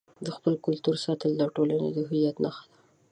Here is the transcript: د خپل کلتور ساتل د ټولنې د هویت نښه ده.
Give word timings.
د 0.25 0.27
خپل 0.35 0.53
کلتور 0.65 0.95
ساتل 1.05 1.31
د 1.37 1.41
ټولنې 1.55 1.89
د 1.93 1.97
هویت 2.09 2.35
نښه 2.43 2.63
ده. 2.71 2.71